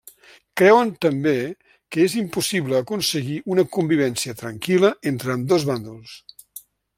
[0.59, 1.33] Creuen també
[1.95, 6.19] que és impossible aconseguir una convivència tranquil·la entre ambdós bàndols.